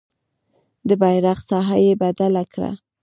د 0.87 0.89
بیرغ 1.01 1.39
ساحه 1.49 1.77
یې 1.85 1.93
بدله 2.01 2.43
کړه. 2.53 2.71